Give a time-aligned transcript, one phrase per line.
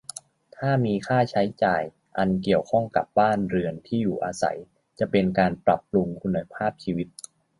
[0.57, 1.81] ถ้ามีค่าใช้จ่าย
[2.17, 4.57] อันเกี่ยวข้องกับบ้านเรือน ที่อยู่อาศัย
[4.99, 7.07] จะเป็นการปรับปรุงคุณภาพชีวิต